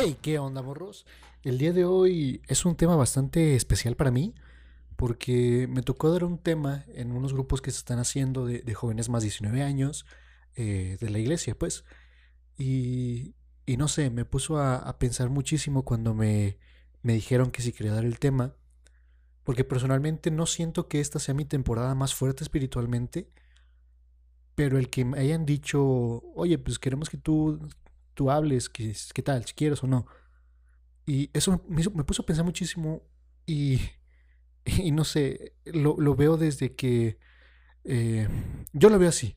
[0.00, 1.06] Hey, ¿qué onda, morros?
[1.42, 4.32] El día de hoy es un tema bastante especial para mí
[4.94, 9.08] porque me tocó dar un tema en unos grupos que se están haciendo de, jóvenes
[9.08, 10.06] más de 19 años
[10.54, 11.84] eh, de la iglesia, pues.
[12.56, 13.34] Y,
[13.66, 16.58] y no sé, me puso a, a pensar muchísimo cuando me,
[17.02, 18.54] me dijeron que si quería dar el tema,
[19.42, 23.28] porque personalmente no siento que esta sea mi temporada más fuerte espiritualmente,
[24.54, 27.58] pero el que me hayan dicho, oye, pues queremos que tú,
[28.18, 30.06] tú hables, qué tal, si quieres o no.
[31.06, 33.04] Y eso me, me puso a pensar muchísimo
[33.46, 33.80] y,
[34.64, 37.20] y no sé, lo, lo veo desde que
[37.84, 38.28] eh,
[38.72, 39.36] yo lo veo así,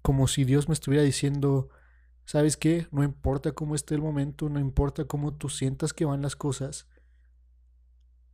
[0.00, 1.68] como si Dios me estuviera diciendo,
[2.24, 2.88] ¿sabes qué?
[2.92, 6.88] No importa cómo esté el momento, no importa cómo tú sientas que van las cosas,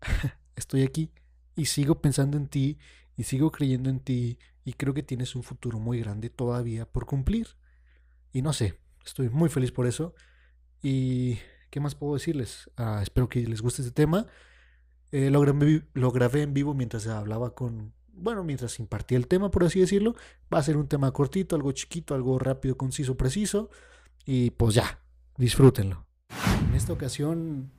[0.55, 1.11] estoy aquí
[1.57, 2.79] y sigo pensando en ti
[3.17, 7.07] y sigo creyendo en ti y creo que tienes un futuro muy grande todavía por
[7.07, 7.49] cumplir.
[8.33, 10.15] Y no sé, estoy muy feliz por eso.
[10.83, 11.39] ¿Y
[11.71, 12.71] qué más puedo decirles?
[12.77, 14.27] Ah, espero que les guste este tema.
[15.13, 15.41] Eh, lo,
[16.11, 20.15] grabé, en vivo mientras hablaba con, bueno, mientras impartía el tema, por así decirlo.
[20.53, 23.71] Va a ser un tema cortito, algo chiquito, algo rápido, conciso, preciso.
[24.25, 25.01] Y pues ya,
[25.37, 26.07] disfrútenlo.
[26.69, 27.71] En esta ocasión,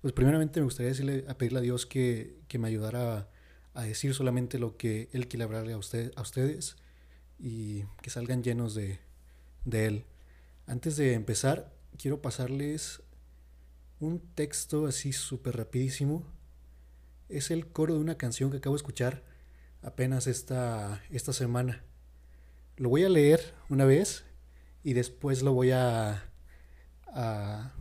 [0.00, 3.28] pues primeramente me gustaría decirle, a pedirle a Dios que, que me ayudara a,
[3.74, 6.76] a decir solamente lo que Él quiere hablarle a, a ustedes
[7.38, 8.98] y que salgan llenos de,
[9.64, 10.04] de Él.
[10.68, 13.00] Antes de empezar, quiero pasarles
[14.00, 16.26] un texto así súper rapidísimo.
[17.30, 19.24] Es el coro de una canción que acabo de escuchar
[19.80, 21.84] apenas esta, esta semana.
[22.76, 24.26] Lo voy a leer una vez
[24.84, 26.30] y después lo voy a,
[27.14, 27.72] a,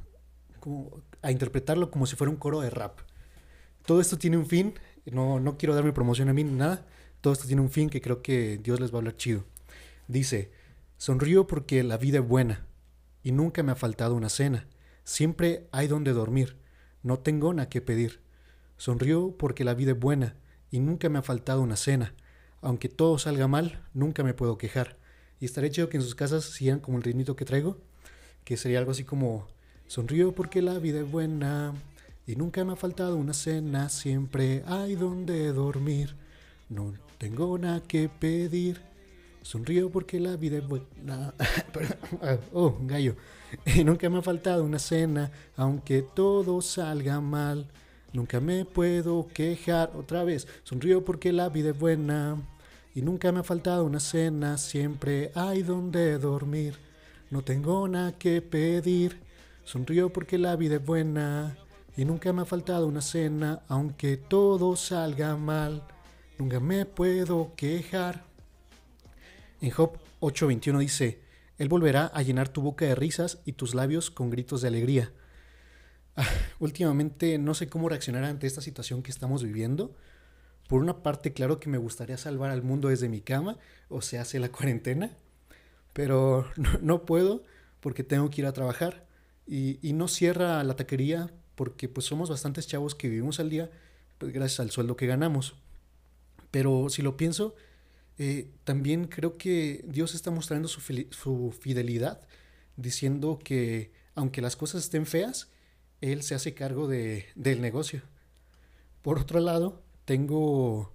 [0.61, 2.99] como, a interpretarlo como si fuera un coro de rap.
[3.85, 6.85] Todo esto tiene un fin, no, no quiero darme promoción a mí ni nada,
[7.19, 9.43] todo esto tiene un fin que creo que Dios les va a hablar chido.
[10.07, 10.53] Dice,
[10.95, 12.66] sonrío porque la vida es buena
[13.27, 14.67] y nunca me ha faltado una cena,
[15.03, 16.55] siempre hay donde dormir,
[17.03, 18.21] no tengo nada que pedir.
[18.77, 20.37] Sonrío porque la vida es buena
[20.71, 22.13] y nunca me ha faltado una cena,
[22.61, 24.95] aunque todo salga mal, nunca me puedo quejar.
[25.41, 27.75] Y estaré chido que en sus casas sigan como el ritmito que traigo,
[28.45, 29.49] que sería algo así como
[29.87, 31.73] Sonrío porque la vida es buena
[32.25, 36.15] y nunca me ha faltado una cena, siempre hay donde dormir,
[36.69, 38.79] no tengo nada que pedir.
[39.47, 41.33] Sonrío porque la vida es buena.
[42.51, 43.15] oh, gallo.
[43.65, 47.65] Y nunca me ha faltado una cena, aunque todo salga mal.
[48.11, 50.49] Nunca me puedo quejar otra vez.
[50.63, 52.35] Sonrío porque la vida es buena.
[52.93, 56.75] Y nunca me ha faltado una cena, siempre hay donde dormir.
[57.31, 59.17] No tengo nada que pedir.
[59.63, 61.55] Sonrío porque la vida es buena.
[61.95, 65.83] Y nunca me ha faltado una cena, aunque todo salga mal.
[66.37, 68.27] Nunca me puedo quejar.
[69.61, 71.21] En Job 8:21 dice,
[71.57, 75.11] Él volverá a llenar tu boca de risas y tus labios con gritos de alegría.
[76.15, 76.27] Ah,
[76.59, 79.95] últimamente no sé cómo reaccionar ante esta situación que estamos viviendo.
[80.67, 83.57] Por una parte, claro que me gustaría salvar al mundo desde mi cama,
[83.89, 85.15] o se hace la cuarentena,
[85.93, 86.45] pero
[86.81, 87.43] no, puedo
[87.79, 89.05] porque tengo que ir a trabajar.
[89.47, 93.71] Y, y, no cierra la taquería porque pues somos bastantes chavos que vivimos al día,
[94.17, 95.55] pues gracias al sueldo que ganamos.
[96.51, 97.55] Pero si lo pienso,
[98.17, 100.81] eh, también creo que Dios está mostrando su,
[101.59, 102.27] fidelidad,
[102.75, 105.51] diciendo que aunque las cosas estén feas,
[106.01, 108.01] Él se hace cargo de, del negocio.
[109.01, 110.93] Por otro lado, tengo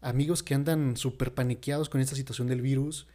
[0.00, 3.06] amigos que andan súper paniqueados con esta situación del virus,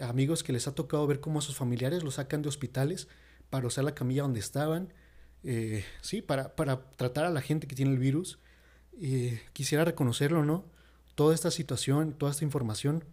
[0.00, 3.08] amigos que les ha tocado ver cómo a sus familiares los sacan de hospitales
[3.50, 4.92] para usar la camilla donde estaban,
[5.42, 8.38] eh, sí, para, para, tratar a la gente que tiene el virus.
[9.00, 10.64] Eh, quisiera reconocerlo, ¿no?
[11.14, 13.04] Toda esta situación, toda esta información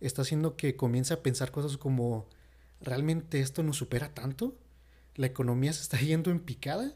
[0.00, 2.28] está haciendo que comience a pensar cosas como,
[2.80, 4.56] ¿realmente esto nos supera tanto?
[5.14, 6.94] ¿La economía se está yendo en picada?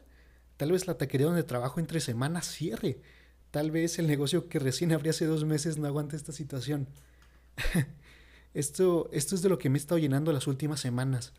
[0.57, 3.01] Tal vez la taquería donde trabajo entre semanas cierre.
[3.51, 6.87] Tal vez el negocio que recién abrí hace dos meses no aguante esta situación.
[8.53, 11.33] esto, esto es de lo que me he estado llenando las últimas semanas.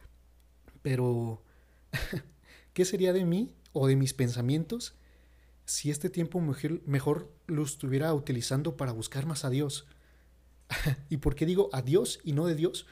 [0.83, 1.43] Pero,
[2.73, 4.95] ¿qué sería de mí o de mis pensamientos
[5.65, 9.87] si este tiempo mejor, lo estuviera utilizando para buscar más a Dios.
[11.11, 12.87] ¿Y por qué digo a Dios y no de Dios?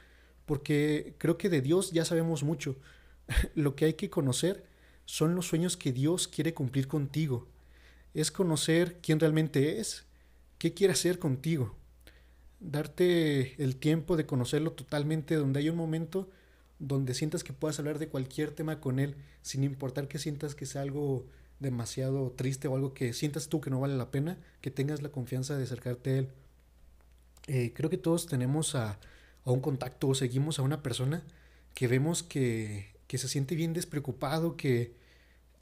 [0.46, 2.76] Porque creo que de Dios ya sabemos mucho.
[3.54, 4.64] lo que hay que conocer
[5.04, 7.48] son los sueños que Dios quiere cumplir contigo.
[8.14, 10.06] Es conocer quién realmente es,
[10.58, 11.76] qué quiere hacer contigo.
[12.60, 16.28] Darte el tiempo de conocerlo totalmente, donde hay un momento
[16.78, 20.66] donde sientas que puedas hablar de cualquier tema con Él, sin importar que sientas que
[20.66, 21.26] sea algo
[21.60, 25.10] demasiado triste o algo que sientas tú que no vale la pena, que tengas la
[25.10, 26.28] confianza de acercarte a él.
[27.46, 28.98] Eh, creo que todos tenemos a,
[29.44, 31.22] a, un contacto o seguimos a una persona
[31.74, 34.94] que vemos que, que se siente bien despreocupado, que,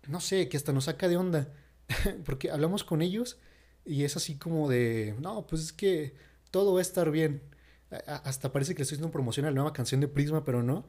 [0.09, 1.49] no sé, que hasta nos saca de onda,
[2.25, 3.39] porque hablamos con ellos
[3.85, 6.15] y es así como de, no, pues es que
[6.51, 7.41] todo va a estar bien.
[8.07, 10.85] hasta parece que le estoy haciendo promoción a la nueva canción de Prisma, pero no.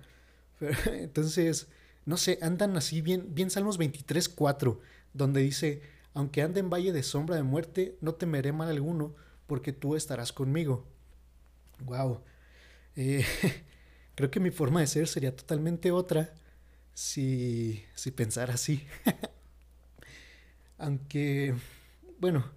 [0.87, 1.67] entonces,
[2.07, 4.79] no sé, andan así bien, bien Salmos 23, 4,
[5.11, 5.81] donde dice,
[6.13, 9.13] aunque ande en valle de sombra de muerte, no temeré mal alguno,
[9.45, 10.87] porque tú estarás conmigo.
[11.83, 12.21] Wow.
[12.95, 13.25] Eh,
[14.15, 16.33] creo que mi forma de ser sería totalmente otra
[16.93, 18.87] si, si pensara así.
[20.77, 21.55] Aunque,
[22.21, 22.49] bueno,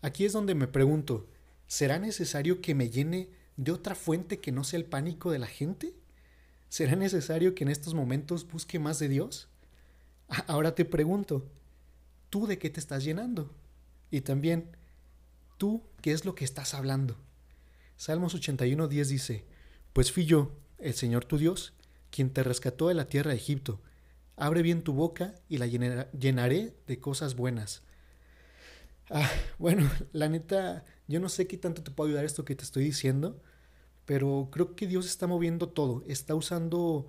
[0.00, 1.26] aquí es donde me pregunto,
[1.66, 5.48] ¿será necesario que me llene de otra fuente que no sea el pánico de la
[5.48, 5.92] gente?
[6.72, 9.46] ¿Será necesario que en estos momentos busque más de Dios?
[10.46, 11.46] Ahora te pregunto,
[12.30, 13.54] ¿tú de qué te estás llenando?
[14.10, 14.74] Y también,
[15.58, 17.18] ¿tú qué es lo que estás hablando?
[17.98, 19.44] Salmos 81, 10 dice,
[19.92, 21.74] Pues fui yo, el Señor tu Dios,
[22.10, 23.82] quien te rescató de la tierra de Egipto.
[24.36, 27.82] Abre bien tu boca y la llenaré de cosas buenas.
[29.10, 32.64] Ah, bueno, la neta, yo no sé qué tanto te puedo ayudar esto que te
[32.64, 33.42] estoy diciendo,
[34.04, 37.06] pero creo que Dios está moviendo todo, está usando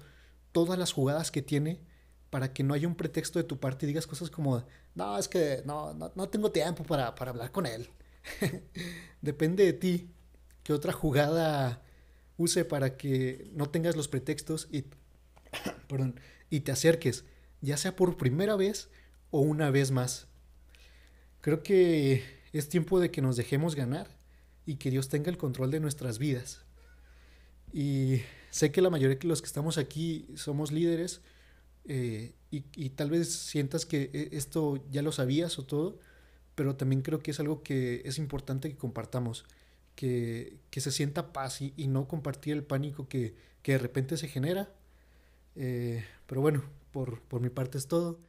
[0.51, 1.81] todas las jugadas que tiene
[2.29, 4.63] para que no haya un pretexto de tu parte y digas cosas como,
[4.95, 7.89] no, es que no, no, tengo tiempo para, para hablar con él.
[9.21, 10.09] Depende de ti
[10.63, 11.83] qué otra jugada
[12.37, 14.85] use para que no tengas los pretextos y,
[15.87, 16.19] perdón,
[16.49, 17.25] y te acerques,
[17.61, 18.89] ya sea por primera vez
[19.31, 20.27] o una vez más.
[21.41, 22.23] Creo que
[22.53, 24.07] es tiempo de que nos dejemos ganar
[24.65, 26.63] y que Dios tenga el control de nuestras vidas.
[27.73, 28.21] Y
[28.51, 31.21] sé que la mayoría de los que estamos aquí somos líderes
[31.85, 35.99] eh, y, y, tal vez sientas que eh, esto ya lo sabías o todo,
[36.55, 39.43] pero también creo que es algo que es importante que compartamos
[39.95, 44.69] que, se sienta paz y, no compartir el pánico que, de repente se genera.
[45.55, 48.19] Eh, pero bueno, por, por mi parte es todo.